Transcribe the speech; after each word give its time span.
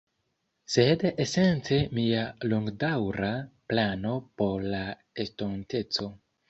Sed 0.75 1.03
esence 1.25 1.77
mia 1.99 2.23
longdaŭra 2.53 3.31
plano 3.75 4.19
por 4.43 4.69
la 4.75 4.85
estonteco 5.27 6.15